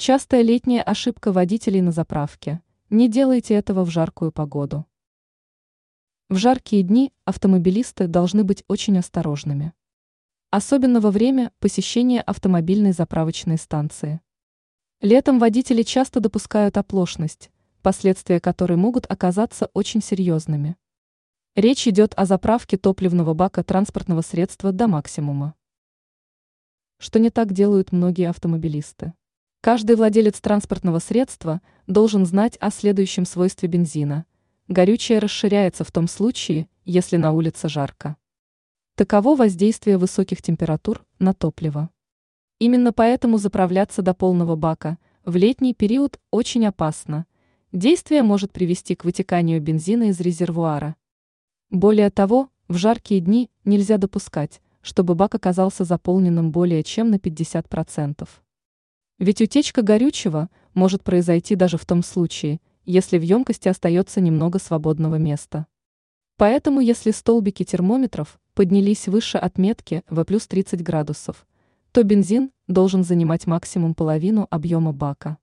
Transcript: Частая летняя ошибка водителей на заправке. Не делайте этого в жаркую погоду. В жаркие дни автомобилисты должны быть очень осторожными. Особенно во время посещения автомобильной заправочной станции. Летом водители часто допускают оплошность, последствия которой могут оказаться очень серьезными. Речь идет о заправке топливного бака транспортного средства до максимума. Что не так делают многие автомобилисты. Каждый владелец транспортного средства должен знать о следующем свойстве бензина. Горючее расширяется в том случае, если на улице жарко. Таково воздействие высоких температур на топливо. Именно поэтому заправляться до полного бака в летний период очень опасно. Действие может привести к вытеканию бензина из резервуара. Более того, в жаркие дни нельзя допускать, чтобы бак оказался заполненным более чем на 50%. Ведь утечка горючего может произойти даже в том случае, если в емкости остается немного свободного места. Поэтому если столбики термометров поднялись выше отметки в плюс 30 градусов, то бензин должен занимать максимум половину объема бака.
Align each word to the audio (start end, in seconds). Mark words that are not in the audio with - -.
Частая 0.00 0.42
летняя 0.42 0.80
ошибка 0.80 1.32
водителей 1.32 1.80
на 1.80 1.90
заправке. 1.90 2.62
Не 2.88 3.08
делайте 3.08 3.54
этого 3.54 3.84
в 3.84 3.90
жаркую 3.90 4.30
погоду. 4.30 4.86
В 6.28 6.36
жаркие 6.36 6.84
дни 6.84 7.12
автомобилисты 7.24 8.06
должны 8.06 8.44
быть 8.44 8.62
очень 8.68 8.96
осторожными. 8.96 9.72
Особенно 10.50 11.00
во 11.00 11.10
время 11.10 11.50
посещения 11.58 12.20
автомобильной 12.20 12.92
заправочной 12.92 13.58
станции. 13.58 14.20
Летом 15.00 15.40
водители 15.40 15.82
часто 15.82 16.20
допускают 16.20 16.76
оплошность, 16.76 17.50
последствия 17.82 18.38
которой 18.38 18.76
могут 18.76 19.04
оказаться 19.10 19.68
очень 19.74 20.00
серьезными. 20.00 20.76
Речь 21.56 21.88
идет 21.88 22.14
о 22.16 22.24
заправке 22.24 22.76
топливного 22.76 23.34
бака 23.34 23.64
транспортного 23.64 24.20
средства 24.20 24.70
до 24.70 24.86
максимума. 24.86 25.56
Что 26.98 27.18
не 27.18 27.30
так 27.30 27.52
делают 27.52 27.90
многие 27.90 28.28
автомобилисты. 28.28 29.12
Каждый 29.68 29.96
владелец 29.96 30.40
транспортного 30.40 30.98
средства 30.98 31.60
должен 31.86 32.24
знать 32.24 32.56
о 32.58 32.70
следующем 32.70 33.26
свойстве 33.26 33.68
бензина. 33.68 34.24
Горючее 34.66 35.18
расширяется 35.18 35.84
в 35.84 35.92
том 35.92 36.08
случае, 36.08 36.70
если 36.86 37.18
на 37.18 37.32
улице 37.32 37.68
жарко. 37.68 38.16
Таково 38.94 39.36
воздействие 39.36 39.98
высоких 39.98 40.40
температур 40.40 41.04
на 41.18 41.34
топливо. 41.34 41.90
Именно 42.58 42.94
поэтому 42.94 43.36
заправляться 43.36 44.00
до 44.00 44.14
полного 44.14 44.56
бака 44.56 44.96
в 45.26 45.36
летний 45.36 45.74
период 45.74 46.18
очень 46.30 46.64
опасно. 46.64 47.26
Действие 47.70 48.22
может 48.22 48.52
привести 48.52 48.94
к 48.94 49.04
вытеканию 49.04 49.60
бензина 49.60 50.04
из 50.04 50.18
резервуара. 50.18 50.96
Более 51.68 52.08
того, 52.08 52.48
в 52.68 52.78
жаркие 52.78 53.20
дни 53.20 53.50
нельзя 53.66 53.98
допускать, 53.98 54.62
чтобы 54.80 55.14
бак 55.14 55.34
оказался 55.34 55.84
заполненным 55.84 56.52
более 56.52 56.82
чем 56.82 57.10
на 57.10 57.16
50%. 57.16 58.26
Ведь 59.18 59.40
утечка 59.40 59.82
горючего 59.82 60.48
может 60.74 61.02
произойти 61.02 61.56
даже 61.56 61.76
в 61.76 61.84
том 61.84 62.02
случае, 62.02 62.60
если 62.84 63.18
в 63.18 63.22
емкости 63.22 63.68
остается 63.68 64.20
немного 64.20 64.58
свободного 64.58 65.16
места. 65.16 65.66
Поэтому 66.36 66.80
если 66.80 67.10
столбики 67.10 67.64
термометров 67.64 68.38
поднялись 68.54 69.08
выше 69.08 69.38
отметки 69.38 70.04
в 70.08 70.22
плюс 70.22 70.46
30 70.46 70.82
градусов, 70.82 71.46
то 71.90 72.04
бензин 72.04 72.52
должен 72.68 73.02
занимать 73.02 73.46
максимум 73.48 73.94
половину 73.94 74.46
объема 74.50 74.92
бака. 74.92 75.38